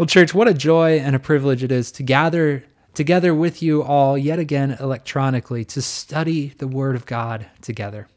[0.00, 2.64] Well, church, what a joy and a privilege it is to gather
[2.94, 8.08] together with you all yet again electronically to study the Word of God together.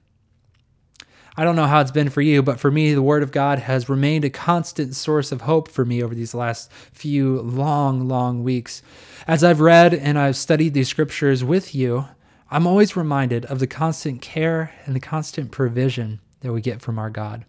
[1.35, 3.59] I don't know how it's been for you, but for me, the Word of God
[3.59, 8.45] has remained a constant source of hope for me over these last few long, long
[8.45, 8.81] weeks.
[9.27, 12.05] As I've read and I've studied these scriptures with you,
[12.49, 16.97] I'm always reminded of the constant care and the constant provision that we get from
[16.97, 17.43] our God.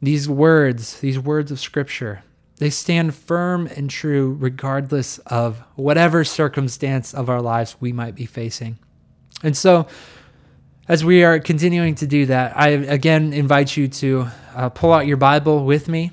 [0.00, 2.24] These words, these words of Scripture,
[2.62, 8.24] they stand firm and true regardless of whatever circumstance of our lives we might be
[8.24, 8.78] facing.
[9.42, 9.88] And so,
[10.86, 15.08] as we are continuing to do that, I again invite you to uh, pull out
[15.08, 16.12] your Bible with me.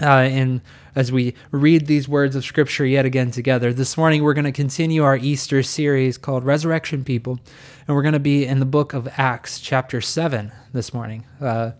[0.00, 0.60] Uh, and
[0.94, 4.52] as we read these words of Scripture yet again together, this morning we're going to
[4.52, 7.40] continue our Easter series called Resurrection People.
[7.88, 11.26] And we're going to be in the book of Acts, chapter 7, this morning.
[11.40, 11.72] Uh,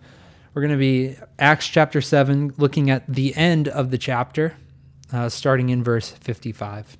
[0.59, 4.57] we're going to be Acts chapter 7, looking at the end of the chapter,
[5.13, 6.97] uh, starting in verse 55.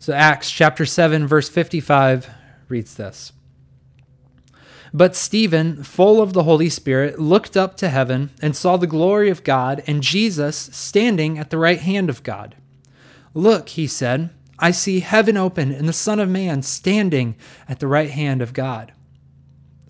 [0.00, 2.28] So, Acts chapter 7, verse 55
[2.68, 3.32] reads this
[4.92, 9.30] But Stephen, full of the Holy Spirit, looked up to heaven and saw the glory
[9.30, 12.56] of God and Jesus standing at the right hand of God.
[13.34, 17.36] Look, he said, I see heaven open and the Son of Man standing
[17.68, 18.92] at the right hand of God.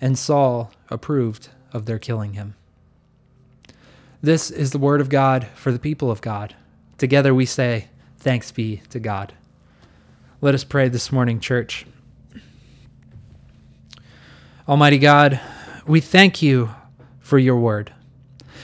[0.00, 2.54] and Saul approved of their killing him.
[4.22, 6.54] This is the word of God for the people of God.
[6.96, 7.88] Together we say,
[8.18, 9.32] Thanks be to God.
[10.40, 11.86] Let us pray this morning, church.
[14.68, 15.40] Almighty God,
[15.86, 16.70] we thank you
[17.20, 17.92] for your word.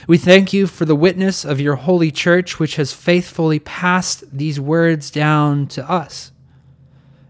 [0.07, 4.59] We thank you for the witness of your holy church, which has faithfully passed these
[4.59, 6.31] words down to us.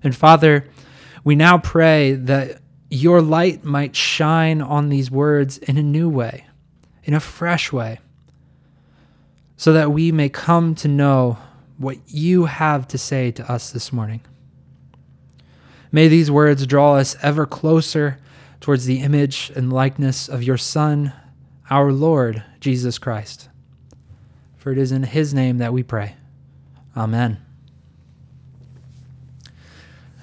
[0.03, 0.67] And Father,
[1.23, 2.59] we now pray that
[2.89, 6.45] your light might shine on these words in a new way,
[7.03, 7.99] in a fresh way,
[9.57, 11.37] so that we may come to know
[11.77, 14.21] what you have to say to us this morning.
[15.91, 18.19] May these words draw us ever closer
[18.59, 21.13] towards the image and likeness of your Son,
[21.69, 23.49] our Lord Jesus Christ.
[24.57, 26.15] For it is in his name that we pray.
[26.97, 27.44] Amen.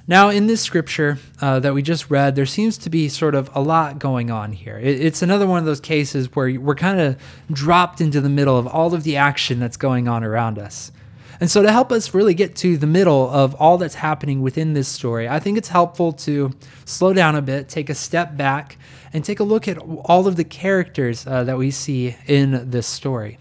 [0.08, 3.48] Now, in this scripture uh, that we just read, there seems to be sort of
[3.54, 4.76] a lot going on here.
[4.76, 8.58] It, it's another one of those cases where we're kind of dropped into the middle
[8.58, 10.90] of all of the action that's going on around us.
[11.38, 14.74] And so, to help us really get to the middle of all that's happening within
[14.74, 16.52] this story, I think it's helpful to
[16.84, 18.78] slow down a bit, take a step back,
[19.12, 22.86] and take a look at all of the characters uh, that we see in this
[22.86, 23.38] story.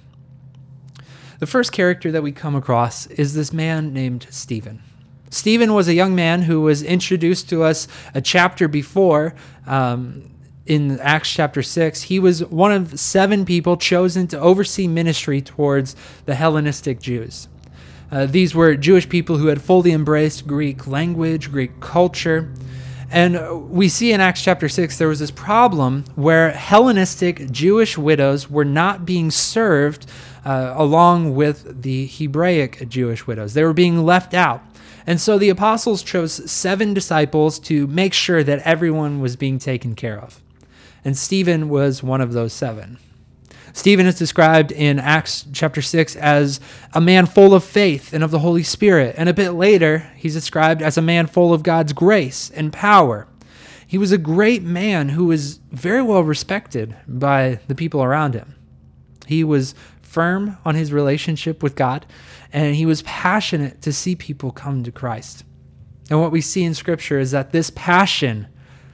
[1.40, 4.84] The first character that we come across is this man named Stephen.
[5.32, 9.34] Stephen was a young man who was introduced to us a chapter before.
[9.66, 10.30] Um,
[10.66, 15.96] in Acts chapter 6, he was one of seven people chosen to oversee ministry towards
[16.26, 17.48] the Hellenistic Jews.
[18.12, 22.54] Uh, these were Jewish people who had fully embraced Greek language, Greek culture.
[23.10, 28.50] And we see in Acts chapter 6, there was this problem where Hellenistic Jewish widows
[28.50, 30.06] were not being served
[30.46, 33.54] uh, along with the Hebraic Jewish widows.
[33.54, 34.62] They were being left out.
[35.06, 39.96] And so the apostles chose seven disciples to make sure that everyone was being taken
[39.96, 40.42] care of.
[41.04, 42.98] And Stephen was one of those seven.
[43.74, 46.60] Stephen is described in Acts chapter 6 as
[46.94, 49.16] a man full of faith and of the Holy Spirit.
[49.18, 53.28] And a bit later, he's described as a man full of God's grace and power.
[53.88, 58.56] He was a great man who was very well respected by the people around him.
[59.26, 59.74] He was
[60.12, 62.06] firm on his relationship with God
[62.52, 65.46] and he was passionate to see people come to Christ.
[66.10, 68.48] And what we see in Scripture is that this passion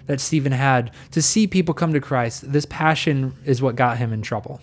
[0.05, 4.13] that Stephen had to see people come to Christ, this passion is what got him
[4.13, 4.61] in trouble.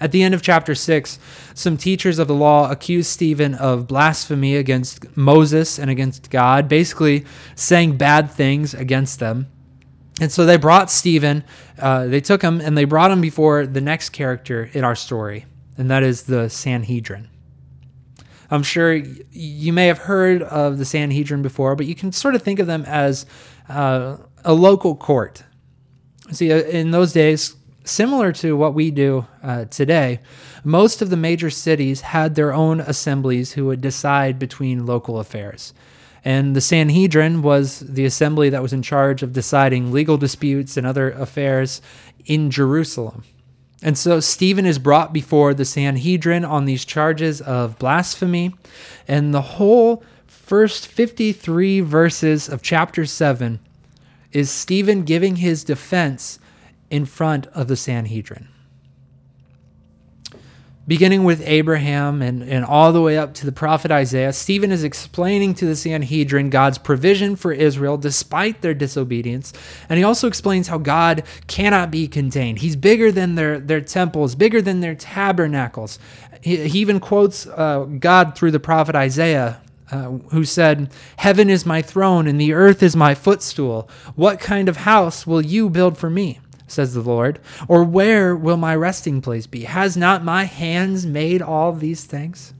[0.00, 1.18] At the end of chapter 6,
[1.54, 7.24] some teachers of the law accused Stephen of blasphemy against Moses and against God, basically
[7.54, 9.46] saying bad things against them.
[10.20, 11.44] And so they brought Stephen,
[11.78, 15.44] uh, they took him and they brought him before the next character in our story,
[15.76, 17.28] and that is the Sanhedrin.
[18.50, 22.42] I'm sure you may have heard of the Sanhedrin before, but you can sort of
[22.42, 23.26] think of them as
[23.68, 25.42] uh, a local court.
[26.30, 27.56] See, uh, in those days,
[27.86, 30.18] Similar to what we do uh, today,
[30.64, 35.72] most of the major cities had their own assemblies who would decide between local affairs.
[36.24, 40.84] And the Sanhedrin was the assembly that was in charge of deciding legal disputes and
[40.84, 41.80] other affairs
[42.24, 43.22] in Jerusalem.
[43.82, 48.54] And so Stephen is brought before the Sanhedrin on these charges of blasphemy.
[49.06, 53.60] And the whole first 53 verses of chapter 7
[54.32, 56.38] is Stephen giving his defense
[56.90, 58.48] in front of the Sanhedrin
[60.86, 64.84] beginning with Abraham and, and all the way up to the prophet Isaiah, Stephen is
[64.84, 69.52] explaining to the Sanhedrin God's provision for Israel despite their disobedience.
[69.88, 72.58] And he also explains how God cannot be contained.
[72.58, 75.98] He's bigger than their, their temples, bigger than their tabernacles.
[76.40, 79.60] He, he even quotes uh, God through the prophet Isaiah.
[79.88, 83.88] Uh, who said, Heaven is my throne and the earth is my footstool.
[84.16, 86.40] What kind of house will you build for me?
[86.66, 87.38] Says the Lord.
[87.68, 89.64] Or where will my resting place be?
[89.64, 92.52] Has not my hands made all these things?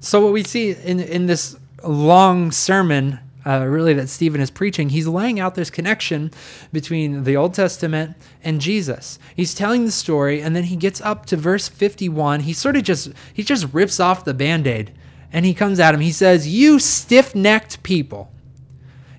[0.00, 4.88] So, what we see in, in this long sermon, uh, really, that Stephen is preaching,
[4.88, 6.32] he's laying out this connection
[6.72, 9.18] between the Old Testament and Jesus.
[9.36, 12.40] He's telling the story, and then he gets up to verse 51.
[12.40, 14.92] He sort of just he just rips off the band-aid
[15.32, 16.00] and he comes at him.
[16.00, 18.30] He says, You stiff-necked people.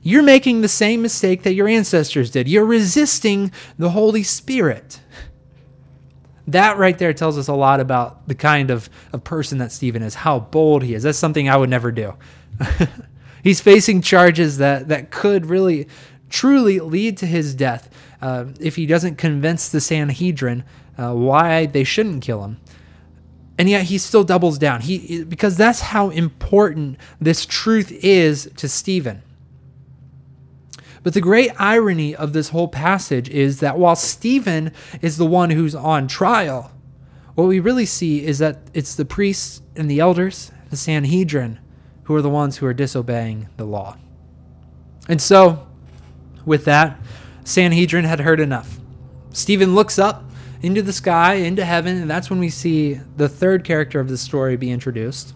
[0.04, 2.48] You're making the same mistake that your ancestors did.
[2.48, 5.00] You're resisting the Holy Spirit.
[6.46, 10.04] That right there tells us a lot about the kind of, of person that Stephen
[10.04, 11.04] is, how bold he is.
[11.04, 12.16] That's something I would never do.
[13.44, 15.88] He's facing charges that, that could really,
[16.30, 17.90] truly lead to his death
[18.22, 20.64] uh, if he doesn't convince the Sanhedrin
[20.98, 22.60] uh, why they shouldn't kill him.
[23.58, 24.82] And yet he still doubles down.
[24.82, 29.22] He because that's how important this truth is to Stephen.
[31.04, 34.72] But the great irony of this whole passage is that while Stephen
[35.02, 36.72] is the one who's on trial,
[37.36, 41.60] what we really see is that it's the priests and the elders, the Sanhedrin,
[42.04, 43.98] who are the ones who are disobeying the law.
[45.10, 45.68] And so,
[46.46, 47.00] with that,
[47.44, 48.80] Sanhedrin had heard enough.
[49.32, 50.24] Stephen looks up
[50.62, 54.18] into the sky, into heaven, and that's when we see the third character of the
[54.18, 55.34] story be introduced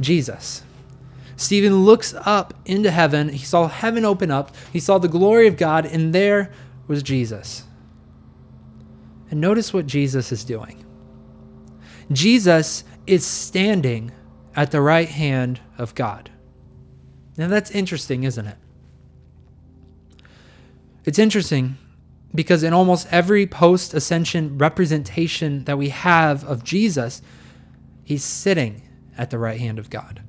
[0.00, 0.62] Jesus.
[1.42, 3.28] Stephen looks up into heaven.
[3.30, 4.54] He saw heaven open up.
[4.72, 6.52] He saw the glory of God, and there
[6.86, 7.64] was Jesus.
[9.30, 10.84] And notice what Jesus is doing.
[12.12, 14.12] Jesus is standing
[14.54, 16.30] at the right hand of God.
[17.36, 18.58] Now that's interesting, isn't it?
[21.04, 21.78] It's interesting
[22.34, 27.20] because in almost every post ascension representation that we have of Jesus,
[28.04, 28.82] he's sitting
[29.18, 30.22] at the right hand of God.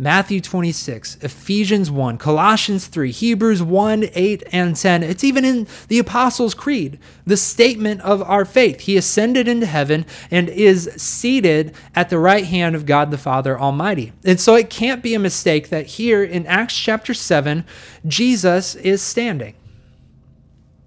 [0.00, 5.02] Matthew 26, Ephesians 1, Colossians 3, Hebrews 1, 8, and 10.
[5.02, 8.80] It's even in the Apostles' Creed, the statement of our faith.
[8.80, 13.58] He ascended into heaven and is seated at the right hand of God the Father
[13.58, 14.12] Almighty.
[14.24, 17.64] And so it can't be a mistake that here in Acts chapter 7,
[18.06, 19.56] Jesus is standing.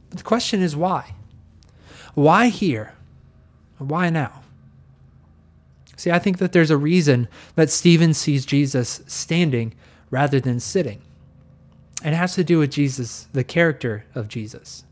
[0.09, 1.15] But the question is why?
[2.13, 2.93] Why here?
[3.77, 4.40] Why now?
[6.01, 9.75] See, I think that there's a reason that Stephen sees Jesus standing
[10.09, 11.03] rather than sitting.
[12.03, 14.83] It has to do with Jesus, the character of Jesus.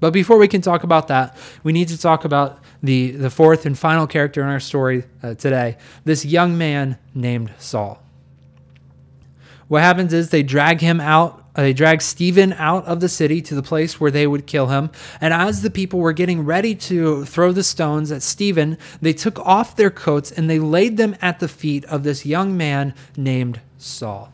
[0.00, 3.64] But before we can talk about that, we need to talk about the, the fourth
[3.64, 8.02] and final character in our story uh, today this young man named Saul.
[9.68, 13.54] What happens is they drag him out they dragged Stephen out of the city to
[13.54, 14.90] the place where they would kill him.
[15.20, 19.38] And as the people were getting ready to throw the stones at Stephen, they took
[19.40, 23.60] off their coats and they laid them at the feet of this young man named
[23.76, 24.32] Saul.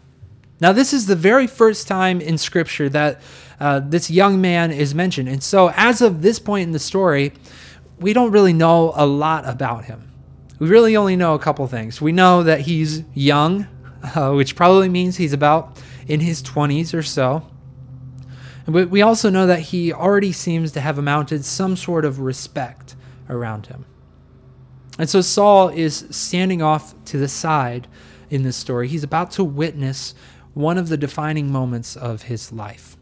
[0.61, 3.21] Now, this is the very first time in Scripture that
[3.61, 5.29] uh, this young man is mentioned.
[5.29, 7.33] And so, as of this point in the story,
[7.99, 10.11] we don't really know a lot about him.
[10.59, 12.01] We really only know a couple things.
[12.01, 13.69] We know that he's young,
[14.03, 17.47] uh, which probably means he's about in his 20s or so.
[18.67, 22.97] But we also know that he already seems to have amounted some sort of respect
[23.29, 23.85] around him.
[24.99, 27.87] And so Saul is standing off to the side
[28.31, 28.88] in this story.
[28.88, 30.15] He's about to witness
[30.55, 32.97] one of the defining moments of his life.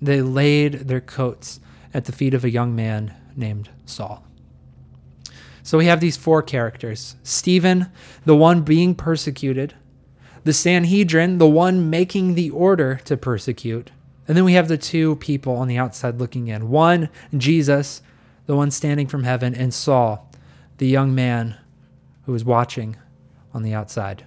[0.00, 1.60] They laid their coats
[1.92, 4.24] at the feet of a young man named Saul.
[5.62, 7.86] So we have these four characters Stephen,
[8.24, 9.74] the one being persecuted,
[10.44, 13.90] the Sanhedrin, the one making the order to persecute.
[14.26, 18.02] And then we have the two people on the outside looking in one, Jesus,
[18.46, 20.30] the one standing from heaven, and Saul,
[20.78, 21.56] the young man
[22.24, 22.96] who was watching
[23.52, 24.24] on the outside.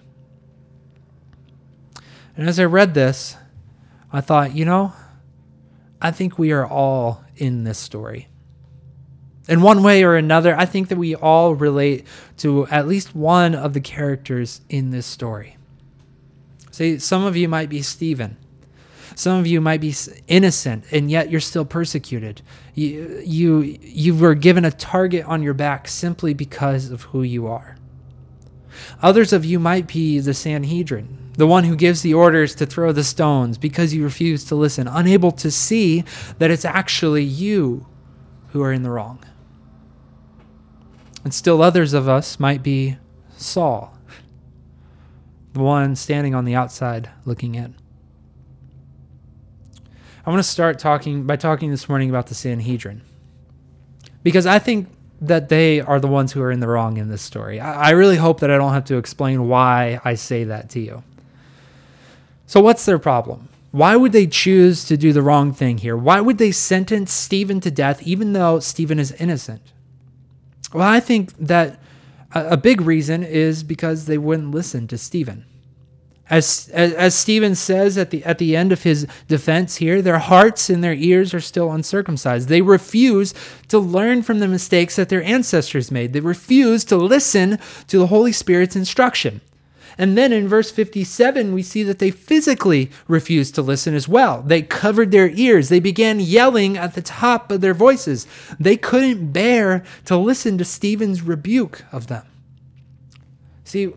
[2.35, 3.37] And as I read this,
[4.11, 4.93] I thought, you know,
[6.01, 8.27] I think we are all in this story.
[9.47, 12.05] In one way or another, I think that we all relate
[12.37, 15.57] to at least one of the characters in this story.
[16.73, 18.35] See, some of you might be Stephen.
[19.13, 19.93] Some of you might be
[20.27, 22.41] innocent and yet you're still persecuted.
[22.73, 27.45] You, you, you were given a target on your back simply because of who you
[27.45, 27.77] are.
[29.03, 32.91] Others of you might be the Sanhedrin, the one who gives the orders to throw
[32.91, 36.03] the stones because you refuse to listen, unable to see
[36.39, 37.85] that it's actually you
[38.47, 39.23] who are in the wrong.
[41.23, 42.97] And still others of us might be
[43.37, 43.95] Saul,
[45.53, 47.75] the one standing on the outside looking in.
[50.25, 53.01] I want to start talking by talking this morning about the Sanhedrin.
[54.23, 54.89] Because I think
[55.21, 57.59] that they are the ones who are in the wrong in this story.
[57.59, 60.79] I, I really hope that I don't have to explain why I say that to
[60.79, 61.03] you.
[62.45, 63.49] So, what's their problem?
[63.71, 65.97] Why would they choose to do the wrong thing here?
[65.97, 69.61] Why would they sentence Stephen to death even though Stephen is innocent?
[70.73, 71.79] Well, I think that
[72.33, 75.45] a big reason is because they wouldn't listen to Stephen.
[76.29, 80.19] As, as, as Stephen says at the, at the end of his defense here, their
[80.19, 82.47] hearts and their ears are still uncircumcised.
[82.47, 83.33] They refuse
[83.67, 86.13] to learn from the mistakes that their ancestors made.
[86.13, 89.41] They refuse to listen to the Holy Spirit's instruction.
[89.97, 94.41] And then in verse 57, we see that they physically refused to listen as well.
[94.41, 95.69] They covered their ears.
[95.69, 98.25] They began yelling at the top of their voices.
[98.59, 102.25] They couldn't bear to listen to Stephen's rebuke of them.
[103.63, 103.93] See,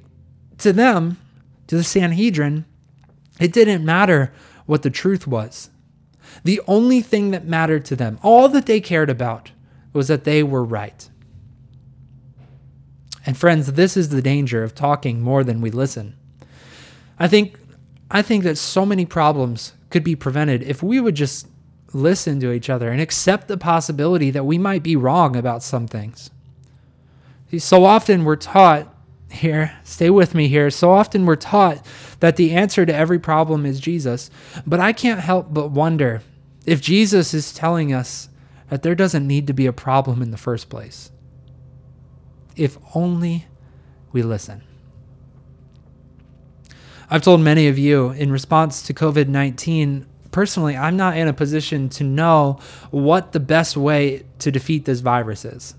[0.58, 1.18] to them,
[1.66, 2.64] to the Sanhedrin,
[3.40, 4.32] it didn't matter
[4.66, 5.70] what the truth was.
[6.44, 9.52] The only thing that mattered to them, all that they cared about,
[9.92, 11.08] was that they were right.
[13.26, 16.16] And friends, this is the danger of talking more than we listen.
[17.18, 17.58] I think
[18.08, 21.48] I think that so many problems could be prevented if we would just
[21.92, 25.88] listen to each other and accept the possibility that we might be wrong about some
[25.88, 26.30] things.
[27.50, 28.92] See, so often we're taught
[29.28, 30.70] here, stay with me here.
[30.70, 31.84] So often we're taught
[32.20, 34.30] that the answer to every problem is Jesus,
[34.66, 36.22] but I can't help but wonder
[36.64, 38.28] if Jesus is telling us
[38.68, 41.10] that there doesn't need to be a problem in the first place.
[42.56, 43.46] If only
[44.12, 44.62] we listen.
[47.08, 51.32] I've told many of you in response to COVID 19, personally, I'm not in a
[51.32, 52.58] position to know
[52.90, 55.74] what the best way to defeat this virus is.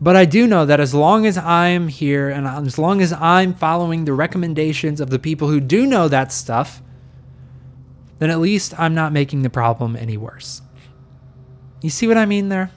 [0.00, 3.54] But I do know that as long as I'm here and as long as I'm
[3.54, 6.82] following the recommendations of the people who do know that stuff,
[8.18, 10.62] then at least I'm not making the problem any worse.
[11.82, 12.70] You see what I mean there?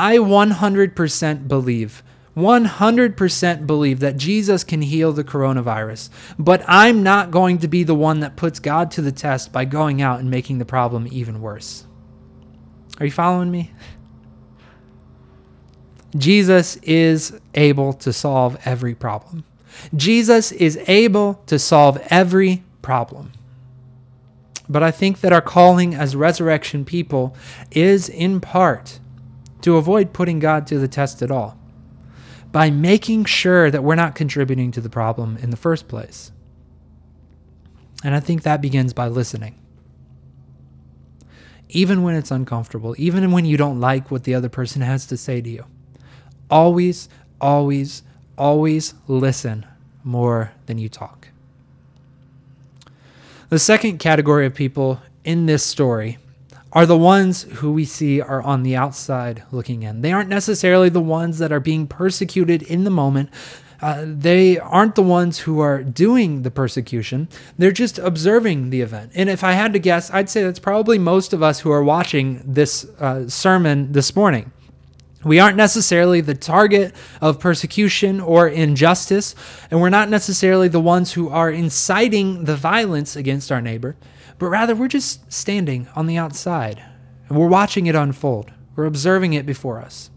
[0.00, 2.02] I 100% believe,
[2.34, 7.94] 100% believe that Jesus can heal the coronavirus, but I'm not going to be the
[7.94, 11.42] one that puts God to the test by going out and making the problem even
[11.42, 11.84] worse.
[12.98, 13.72] Are you following me?
[16.16, 19.44] Jesus is able to solve every problem.
[19.94, 23.32] Jesus is able to solve every problem.
[24.66, 27.36] But I think that our calling as resurrection people
[27.70, 28.99] is in part
[29.62, 31.58] to avoid putting God to the test at all
[32.52, 36.32] by making sure that we're not contributing to the problem in the first place.
[38.02, 39.56] And I think that begins by listening.
[41.68, 45.16] Even when it's uncomfortable, even when you don't like what the other person has to
[45.16, 45.66] say to you.
[46.50, 47.08] Always,
[47.40, 48.02] always,
[48.36, 49.66] always listen
[50.02, 51.28] more than you talk.
[53.50, 56.18] The second category of people in this story
[56.72, 60.02] are the ones who we see are on the outside looking in.
[60.02, 63.30] They aren't necessarily the ones that are being persecuted in the moment.
[63.82, 67.28] Uh, they aren't the ones who are doing the persecution.
[67.58, 69.12] They're just observing the event.
[69.14, 71.82] And if I had to guess, I'd say that's probably most of us who are
[71.82, 74.52] watching this uh, sermon this morning.
[75.22, 79.34] We aren't necessarily the target of persecution or injustice,
[79.70, 83.96] and we're not necessarily the ones who are inciting the violence against our neighbor,
[84.40, 86.82] but rather we're just standing on the outside
[87.28, 88.50] and we're watching it unfold.
[88.74, 90.10] We're observing it before us.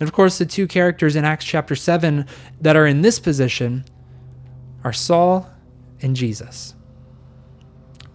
[0.00, 2.26] And of course, the two characters in Acts chapter 7
[2.62, 3.84] that are in this position
[4.82, 5.50] are Saul
[6.00, 6.74] and Jesus.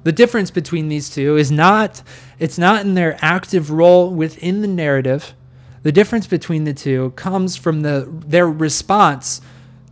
[0.03, 2.01] The difference between these two is not
[2.39, 5.35] it's not in their active role within the narrative
[5.81, 9.41] the difference between the two comes from the, their response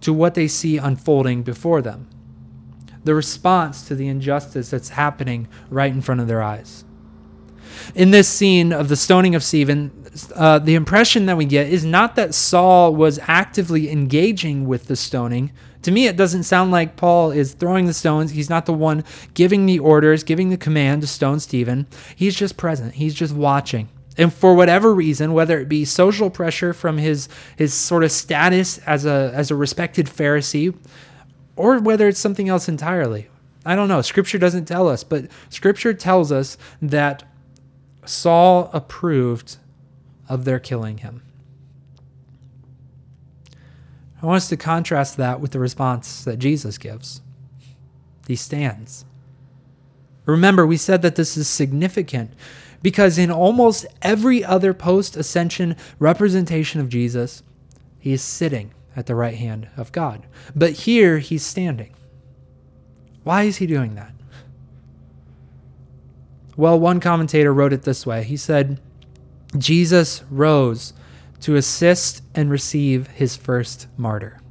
[0.02, 2.08] to what they see unfolding before them,
[3.08, 6.84] the response to the injustice that's happening right in front of their eyes.
[7.96, 9.92] In this scene of the stoning of Stephen,
[10.36, 14.96] uh, the impression that we get is not that Saul was actively engaging with the
[14.96, 15.52] stoning
[15.84, 18.32] To me, it doesn't sound like Paul is throwing the stones.
[18.32, 21.88] He's not the one giving the orders, giving the command to stone Stephen.
[22.14, 23.88] He's just present, he's just watching.
[24.18, 28.80] And for whatever reason, whether it be social pressure from his, his sort of status
[28.80, 30.76] as a, as a respected Pharisee,
[31.58, 33.30] or whether it's something else entirely,
[33.66, 34.02] I don't know.
[34.02, 37.24] Scripture doesn't tell us, but Scripture tells us that
[38.06, 39.58] Saul approved
[40.30, 41.22] of their killing him.
[44.22, 47.22] I want us to contrast that with the response that Jesus gives.
[48.28, 49.06] He stands.
[50.26, 52.32] Remember, we said that this is significant
[52.82, 57.44] because in almost every other post ascension representation of Jesus,
[58.00, 60.26] he is sitting at the right hand of God.
[60.56, 61.94] But here, he's standing.
[63.24, 64.12] Why is he doing that?
[66.58, 68.82] Well, one commentator wrote it this way He said,
[69.58, 70.94] Jesus rose
[71.42, 74.42] to assist and receive his first martyr.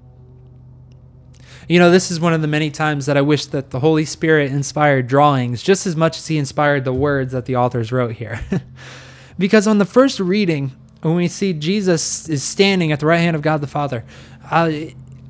[1.69, 4.05] You know, this is one of the many times that I wish that the Holy
[4.05, 8.13] Spirit inspired drawings just as much as he inspired the words that the authors wrote
[8.13, 8.41] here.
[9.39, 10.71] because on the first reading,
[11.03, 14.05] when we see Jesus is standing at the right hand of God the Father,
[14.51, 14.71] uh,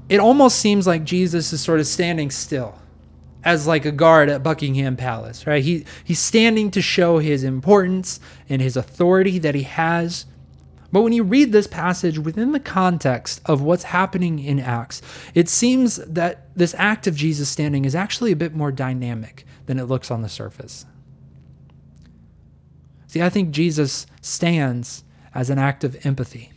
[0.08, 2.74] it almost seems like Jesus is sort of standing still
[3.44, 5.62] as like a guard at Buckingham Palace, right?
[5.62, 10.26] He he's standing to show his importance and his authority that he has
[10.92, 15.02] but when you read this passage within the context of what's happening in Acts,
[15.34, 19.78] it seems that this act of Jesus standing is actually a bit more dynamic than
[19.78, 20.86] it looks on the surface.
[23.08, 25.04] See, I think Jesus stands
[25.34, 26.52] as an act of empathy.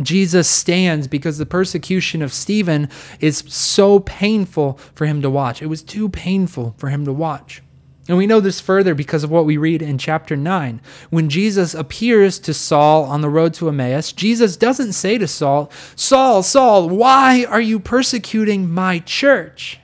[0.00, 2.88] Jesus stands because the persecution of Stephen
[3.20, 5.62] is so painful for him to watch.
[5.62, 7.62] It was too painful for him to watch.
[8.06, 10.80] And we know this further because of what we read in chapter 9.
[11.08, 15.70] When Jesus appears to Saul on the road to Emmaus, Jesus doesn't say to Saul,
[15.96, 19.80] Saul, Saul, why are you persecuting my church?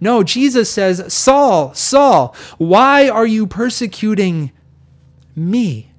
[0.00, 4.52] No, Jesus says, Saul, Saul, why are you persecuting
[5.34, 5.90] me?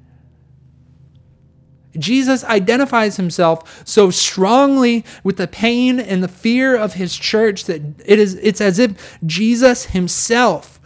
[1.98, 7.82] Jesus identifies himself so strongly with the pain and the fear of his church that
[8.06, 10.80] it is it's as if Jesus himself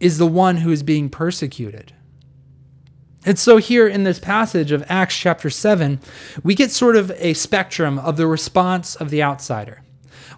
[0.00, 1.94] is the one who is being persecuted.
[3.24, 6.00] And so, here in this passage of Acts chapter 7,
[6.42, 9.82] we get sort of a spectrum of the response of the outsider.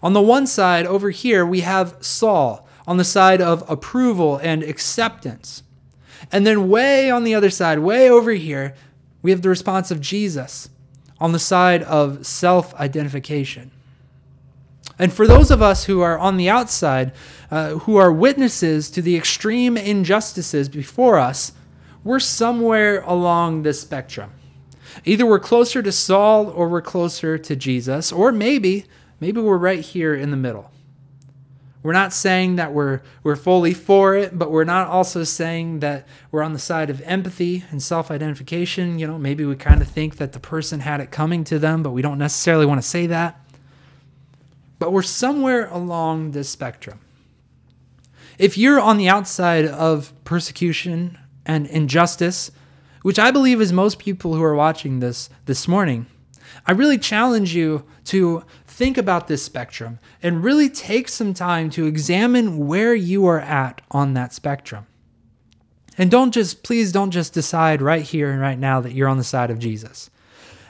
[0.02, 4.64] On the one side, over here, we have Saul on the side of approval and
[4.64, 5.62] acceptance.
[6.32, 8.74] And then, way on the other side, way over here,
[9.22, 10.68] we have the response of Jesus
[11.18, 13.70] on the side of self identification.
[14.98, 17.12] And for those of us who are on the outside,
[17.50, 21.52] uh, who are witnesses to the extreme injustices before us,
[22.04, 24.32] we're somewhere along this spectrum.
[25.04, 28.84] Either we're closer to Saul or we're closer to Jesus, or maybe,
[29.20, 30.70] maybe we're right here in the middle.
[31.82, 36.06] We're not saying that we're, we're fully for it, but we're not also saying that
[36.30, 38.98] we're on the side of empathy and self identification.
[38.98, 41.82] You know, maybe we kind of think that the person had it coming to them,
[41.82, 43.40] but we don't necessarily want to say that.
[44.78, 47.00] But we're somewhere along this spectrum.
[48.38, 52.50] If you're on the outside of persecution and injustice,
[53.02, 56.06] which I believe is most people who are watching this this morning,
[56.66, 61.86] I really challenge you to think about this spectrum and really take some time to
[61.86, 64.86] examine where you are at on that spectrum.
[65.98, 69.18] And don't just, please don't just decide right here and right now that you're on
[69.18, 70.10] the side of Jesus.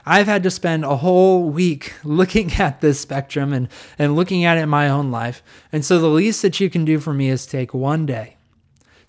[0.05, 4.59] I've had to spend a whole week looking at this spectrum and, and looking at
[4.59, 5.43] it in my own life.
[5.71, 8.37] And so the least that you can do for me is take one day.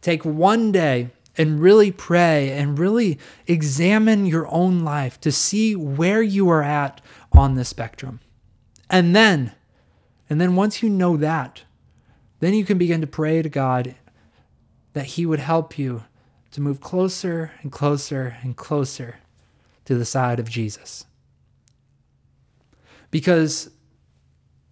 [0.02, 6.22] Take one day and really pray and really examine your own life to see where
[6.22, 8.19] you are at on the spectrum.
[8.89, 9.54] And then,
[10.30, 11.63] and then once you know that,
[12.39, 13.96] then you can begin to pray to God
[14.93, 16.04] that He would help you
[16.52, 19.17] to move closer and closer and closer
[19.86, 21.06] to the side of Jesus.
[23.10, 23.72] Because,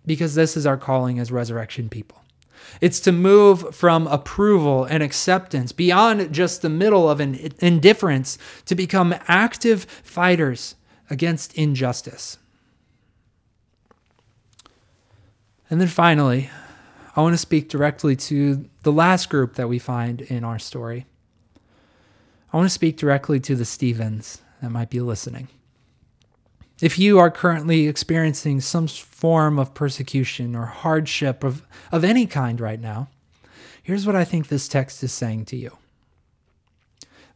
[0.06, 2.22] because this is our calling as resurrection people.
[2.80, 8.76] It's to move from approval and acceptance beyond just the middle of an indifference to
[8.76, 10.76] become active fighters
[11.10, 12.38] against injustice.
[15.70, 16.50] And then finally,
[17.16, 21.06] I want to speak directly to the last group that we find in our story.
[22.52, 25.48] I want to speak directly to the Stephens that might be listening.
[26.82, 32.60] If you are currently experiencing some form of persecution or hardship of, of any kind
[32.60, 33.08] right now,
[33.84, 35.78] here's what I think this text is saying to you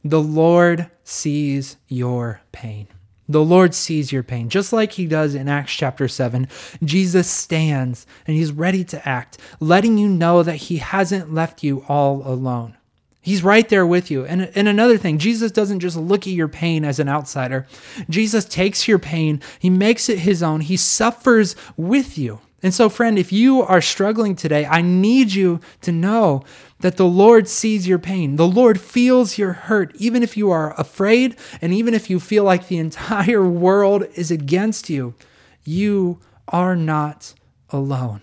[0.03, 2.87] The Lord sees your pain.
[3.27, 6.47] The Lord sees your pain, just like he does in Acts chapter 7.
[6.83, 11.83] Jesus stands and he's ready to act, letting you know that he hasn't left you
[11.87, 12.77] all alone.
[13.25, 14.23] He's right there with you.
[14.23, 17.65] And, and another thing, Jesus doesn't just look at your pain as an outsider.
[18.07, 22.39] Jesus takes your pain, he makes it his own, he suffers with you.
[22.61, 26.43] And so, friend, if you are struggling today, I need you to know
[26.81, 28.35] that the Lord sees your pain.
[28.35, 32.43] The Lord feels your hurt, even if you are afraid and even if you feel
[32.43, 35.15] like the entire world is against you.
[35.63, 37.33] You are not
[37.71, 38.21] alone.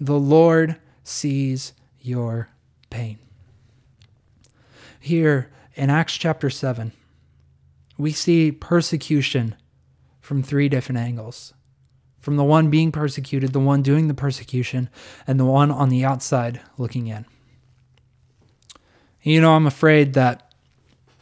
[0.00, 2.48] The Lord sees your
[2.88, 3.18] pain.
[5.04, 6.90] Here in Acts chapter 7,
[7.98, 9.54] we see persecution
[10.22, 11.52] from three different angles
[12.20, 14.88] from the one being persecuted, the one doing the persecution,
[15.26, 17.26] and the one on the outside looking in.
[19.20, 20.50] You know, I'm afraid that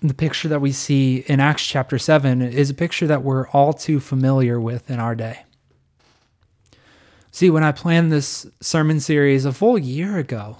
[0.01, 3.73] the picture that we see in Acts chapter 7 is a picture that we're all
[3.73, 5.43] too familiar with in our day.
[7.33, 10.59] See, when I planned this sermon series a full year ago,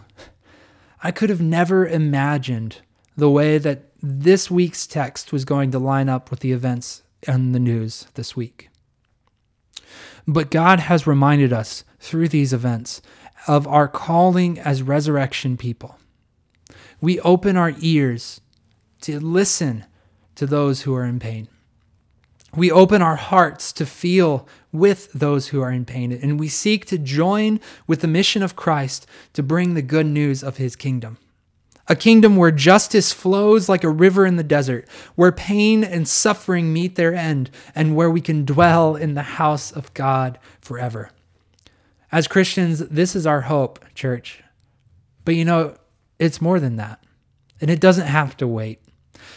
[1.05, 2.79] I could have never imagined
[3.17, 7.55] the way that this week's text was going to line up with the events and
[7.55, 8.69] the news this week.
[10.27, 13.03] But God has reminded us through these events
[13.47, 15.99] of our calling as resurrection people.
[17.01, 18.41] We open our ears
[19.03, 19.85] to listen
[20.37, 21.49] to those who are in pain.
[22.55, 26.85] We open our hearts to feel with those who are in pain, and we seek
[26.87, 31.19] to join with the mission of Christ to bring the good news of his kingdom
[31.89, 36.73] a kingdom where justice flows like a river in the desert, where pain and suffering
[36.73, 41.11] meet their end, and where we can dwell in the house of God forever.
[42.11, 44.43] As Christians, this is our hope, church.
[45.25, 45.77] But you know,
[46.19, 47.03] it's more than that,
[47.61, 48.81] and it doesn't have to wait.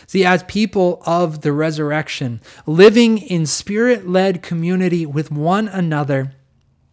[0.07, 6.33] See, as people of the resurrection, living in spirit led community with one another,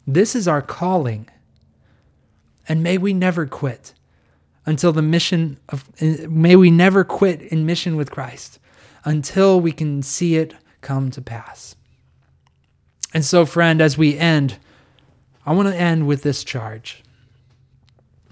[0.07, 1.29] this is our calling.
[2.69, 3.93] And may we never quit
[4.64, 8.59] until the mission of, may we never quit in mission with Christ
[9.05, 11.75] until we can see it come to pass.
[13.14, 14.57] And so, friend, as we end,
[15.44, 17.03] I want to end with this charge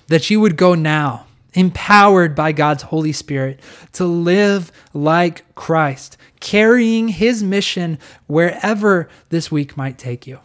[0.07, 3.61] that you would go now, empowered by God's Holy Spirit,
[3.93, 10.41] to live like Christ, carrying his mission wherever this week might take you.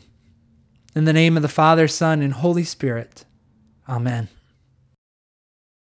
[0.96, 3.26] In the name of the Father, Son, and Holy Spirit,
[3.88, 4.28] amen.